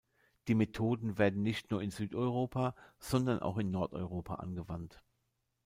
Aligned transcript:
Die 0.47 0.55
Methoden 0.55 1.19
werden 1.19 1.43
nicht 1.43 1.69
nur 1.69 1.83
in 1.83 1.91
Südeuropa, 1.91 2.73
sondern 2.97 3.37
auch 3.37 3.59
in 3.59 3.69
Nordeuropa 3.69 4.33
angewandt. 4.33 4.99